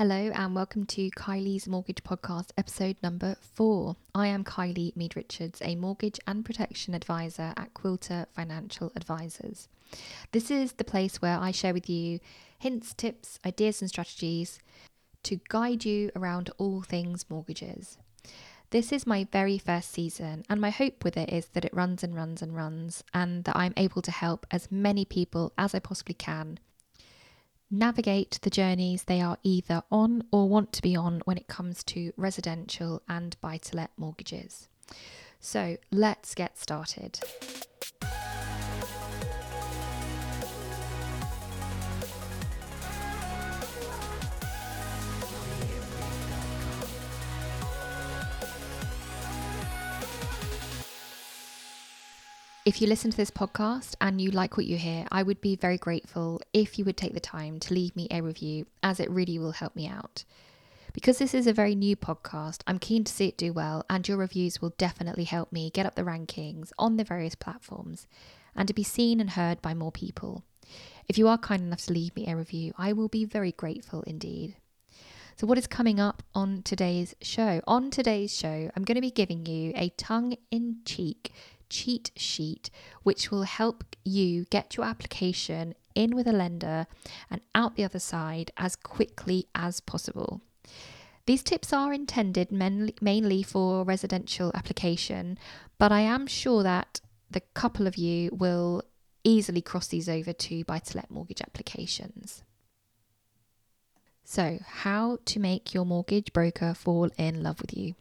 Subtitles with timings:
[0.00, 3.96] Hello and welcome to Kylie's Mortgage Podcast, episode number four.
[4.14, 9.68] I am Kylie Mead Richards, a mortgage and protection advisor at Quilter Financial Advisors.
[10.32, 12.18] This is the place where I share with you
[12.58, 14.58] hints, tips, ideas, and strategies
[15.24, 17.98] to guide you around all things mortgages.
[18.70, 22.02] This is my very first season, and my hope with it is that it runs
[22.02, 25.78] and runs and runs, and that I'm able to help as many people as I
[25.78, 26.58] possibly can
[27.70, 31.84] navigate the journeys they are either on or want to be on when it comes
[31.84, 34.68] to residential and buy to let mortgages.
[35.40, 37.20] So let's get started.
[52.66, 55.56] If you listen to this podcast and you like what you hear, I would be
[55.56, 59.10] very grateful if you would take the time to leave me a review, as it
[59.10, 60.24] really will help me out.
[60.92, 64.06] Because this is a very new podcast, I'm keen to see it do well, and
[64.06, 68.06] your reviews will definitely help me get up the rankings on the various platforms
[68.54, 70.44] and to be seen and heard by more people.
[71.08, 74.02] If you are kind enough to leave me a review, I will be very grateful
[74.02, 74.56] indeed.
[75.36, 77.62] So, what is coming up on today's show?
[77.66, 81.32] On today's show, I'm going to be giving you a tongue in cheek
[81.70, 82.68] cheat sheet,
[83.02, 86.86] which will help you get your application in with a lender
[87.30, 90.40] and out the other side as quickly as possible.
[91.26, 95.38] These tips are intended mainly for residential application,
[95.78, 98.82] but I am sure that the couple of you will
[99.22, 102.42] easily cross these over to buy to let mortgage applications.
[104.24, 107.94] So, how to make your mortgage broker fall in love with you.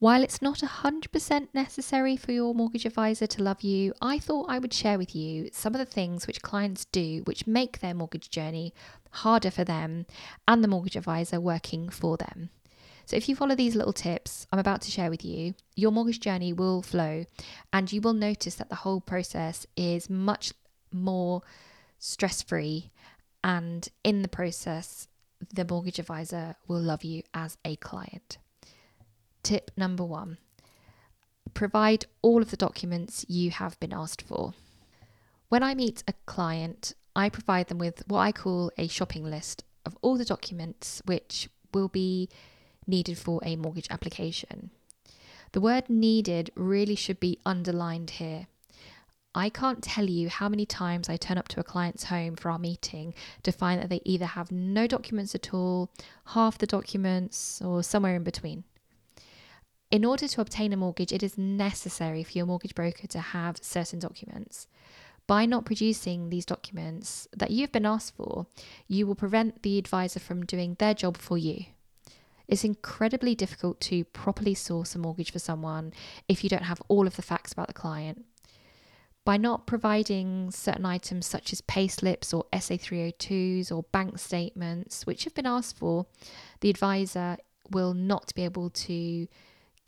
[0.00, 4.60] While it's not 100% necessary for your mortgage advisor to love you, I thought I
[4.60, 8.30] would share with you some of the things which clients do which make their mortgage
[8.30, 8.72] journey
[9.10, 10.06] harder for them
[10.46, 12.50] and the mortgage advisor working for them.
[13.06, 16.20] So, if you follow these little tips I'm about to share with you, your mortgage
[16.20, 17.24] journey will flow
[17.72, 20.52] and you will notice that the whole process is much
[20.92, 21.42] more
[21.98, 22.92] stress free.
[23.42, 25.08] And in the process,
[25.52, 28.38] the mortgage advisor will love you as a client.
[29.42, 30.38] Tip number one
[31.54, 34.54] provide all of the documents you have been asked for.
[35.48, 39.64] When I meet a client, I provide them with what I call a shopping list
[39.84, 42.28] of all the documents which will be
[42.86, 44.70] needed for a mortgage application.
[45.52, 48.46] The word needed really should be underlined here.
[49.34, 52.50] I can't tell you how many times I turn up to a client's home for
[52.50, 55.90] our meeting to find that they either have no documents at all,
[56.26, 58.64] half the documents, or somewhere in between.
[59.90, 63.56] In order to obtain a mortgage, it is necessary for your mortgage broker to have
[63.62, 64.66] certain documents.
[65.26, 68.46] By not producing these documents that you've been asked for,
[68.86, 71.66] you will prevent the advisor from doing their job for you.
[72.46, 75.92] It's incredibly difficult to properly source a mortgage for someone
[76.28, 78.24] if you don't have all of the facts about the client.
[79.24, 85.34] By not providing certain items such as payslips or SA302s or bank statements, which have
[85.34, 86.06] been asked for,
[86.60, 87.36] the advisor
[87.70, 89.28] will not be able to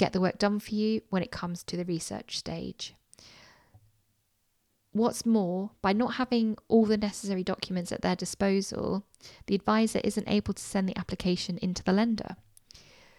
[0.00, 2.94] get the work done for you when it comes to the research stage.
[4.93, 9.05] What's more, by not having all the necessary documents at their disposal,
[9.47, 12.37] the advisor isn't able to send the application into the lender.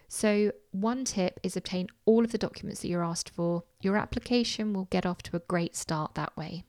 [0.08, 3.64] So, one tip is obtain all of the documents that you're asked for.
[3.82, 6.66] Your application will get off to a great start that way.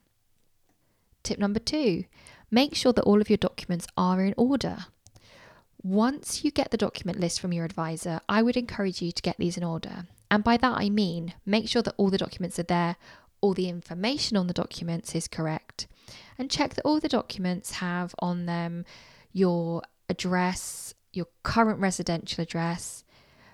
[1.23, 2.05] Tip number two
[2.51, 4.85] make sure that all of your documents are in order.
[5.83, 9.35] Once you get the document list from your advisor, I would encourage you to get
[9.37, 10.05] these in order.
[10.31, 12.95] And by that I mean make sure that all the documents are there,
[13.41, 15.87] all the information on the documents is correct,
[16.37, 18.85] and check that all the documents have on them
[19.33, 23.03] your address, your current residential address.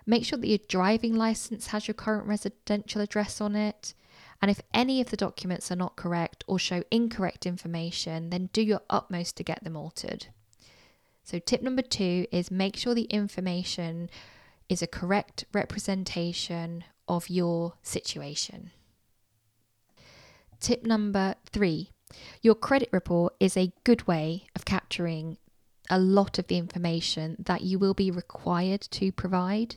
[0.05, 3.95] Make sure that your driving license has your current residential address on it.
[4.41, 8.61] And if any of the documents are not correct or show incorrect information, then do
[8.61, 10.27] your utmost to get them altered.
[11.29, 14.09] So, tip number two is make sure the information
[14.67, 18.71] is a correct representation of your situation.
[20.59, 21.91] Tip number three
[22.41, 25.37] your credit report is a good way of capturing
[25.87, 29.75] a lot of the information that you will be required to provide.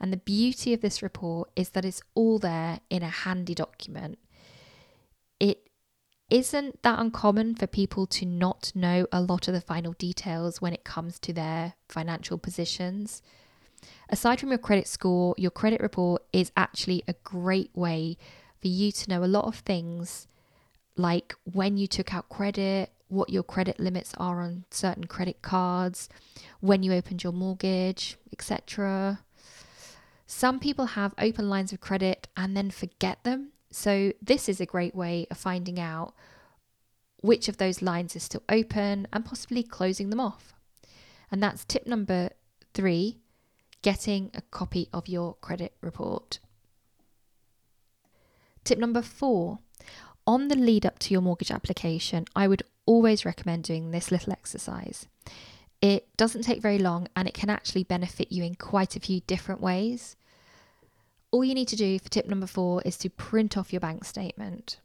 [0.00, 4.18] And the beauty of this report is that it's all there in a handy document.
[5.38, 5.69] It
[6.30, 10.72] isn't that uncommon for people to not know a lot of the final details when
[10.72, 13.22] it comes to their financial positions.
[14.08, 18.16] Aside from your credit score, your credit report is actually a great way
[18.60, 20.28] for you to know a lot of things
[20.96, 26.08] like when you took out credit, what your credit limits are on certain credit cards,
[26.60, 29.20] when you opened your mortgage, etc.
[30.26, 33.52] Some people have open lines of credit and then forget them.
[33.70, 36.14] So, this is a great way of finding out
[37.22, 40.54] which of those lines is still open and possibly closing them off.
[41.30, 42.30] And that's tip number
[42.74, 43.18] three
[43.82, 46.38] getting a copy of your credit report.
[48.64, 49.60] Tip number four
[50.26, 54.32] on the lead up to your mortgage application, I would always recommend doing this little
[54.32, 55.06] exercise.
[55.80, 59.20] It doesn't take very long and it can actually benefit you in quite a few
[59.22, 60.16] different ways.
[61.32, 64.04] All you need to do for tip number four is to print off your bank
[64.04, 64.80] statement.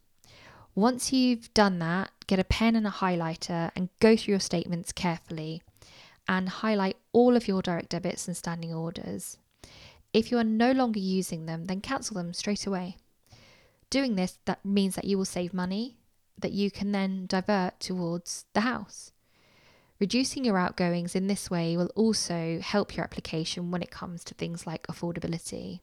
[0.76, 4.92] Once you've done that, get a pen and a highlighter and go through your statements
[4.92, 5.62] carefully
[6.28, 9.38] and highlight all of your direct debits and standing orders.
[10.14, 12.98] If you are no longer using them, then cancel them straight away.
[13.90, 15.98] Doing this that means that you will save money
[16.38, 19.12] that you can then divert towards the house.
[20.00, 24.34] Reducing your outgoings in this way will also help your application when it comes to
[24.34, 25.80] things like affordability.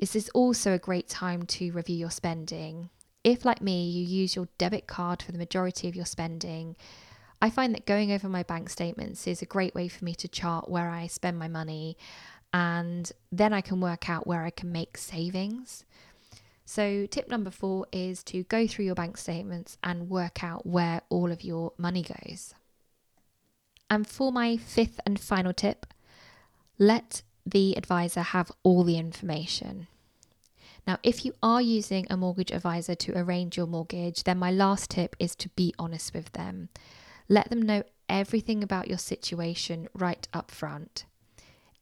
[0.00, 2.88] This is also a great time to review your spending.
[3.22, 6.74] If, like me, you use your debit card for the majority of your spending,
[7.42, 10.26] I find that going over my bank statements is a great way for me to
[10.26, 11.98] chart where I spend my money
[12.52, 15.84] and then I can work out where I can make savings.
[16.64, 21.02] So, tip number four is to go through your bank statements and work out where
[21.10, 22.54] all of your money goes.
[23.90, 25.84] And for my fifth and final tip,
[26.78, 29.86] let the advisor have all the information.
[30.86, 34.90] Now, if you are using a mortgage advisor to arrange your mortgage, then my last
[34.90, 36.68] tip is to be honest with them.
[37.28, 41.04] Let them know everything about your situation right up front.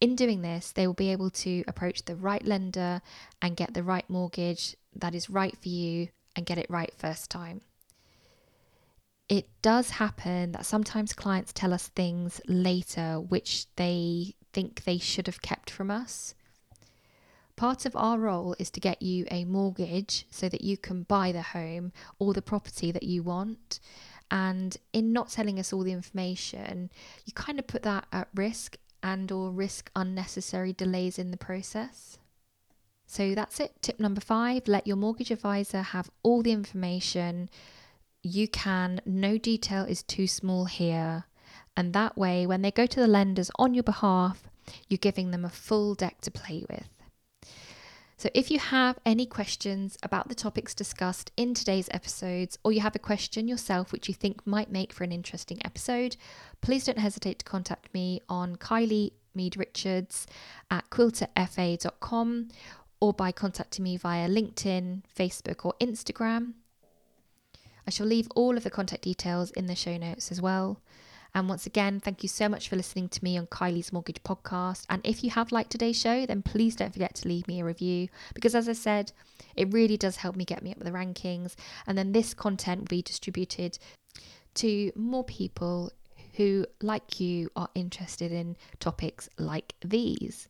[0.00, 3.00] In doing this, they will be able to approach the right lender
[3.42, 7.30] and get the right mortgage that is right for you and get it right first
[7.30, 7.62] time.
[9.28, 15.28] It does happen that sometimes clients tell us things later which they think they should
[15.28, 16.34] have kept from us.
[17.54, 21.30] Part of our role is to get you a mortgage so that you can buy
[21.30, 23.78] the home or the property that you want.
[24.32, 26.90] And in not telling us all the information,
[27.24, 32.18] you kind of put that at risk and or risk unnecessary delays in the process.
[33.06, 33.80] So that's it.
[33.80, 37.48] Tip number 5, let your mortgage advisor have all the information
[38.24, 39.00] you can.
[39.06, 41.27] No detail is too small here.
[41.78, 44.42] And that way when they go to the lenders on your behalf,
[44.88, 46.88] you're giving them a full deck to play with.
[48.16, 52.80] So, if you have any questions about the topics discussed in today's episodes, or you
[52.80, 56.16] have a question yourself which you think might make for an interesting episode,
[56.60, 60.26] please don't hesitate to contact me on Kylie Mead Richards
[60.72, 62.48] at quilterfa.com
[62.98, 66.54] or by contacting me via LinkedIn, Facebook, or Instagram.
[67.86, 70.80] I shall leave all of the contact details in the show notes as well.
[71.38, 74.84] And once again, thank you so much for listening to me on Kylie's Mortgage Podcast.
[74.90, 77.64] And if you have liked today's show, then please don't forget to leave me a
[77.64, 79.12] review because, as I said,
[79.54, 81.54] it really does help me get me up the rankings.
[81.86, 83.78] And then this content will be distributed
[84.54, 85.92] to more people
[86.32, 90.48] who, like you, are interested in topics like these.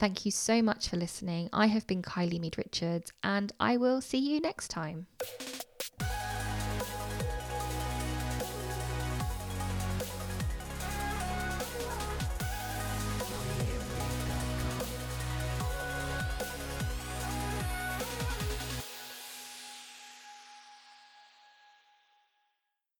[0.00, 1.50] Thank you so much for listening.
[1.52, 5.06] I have been Kylie Mead Richards, and I will see you next time.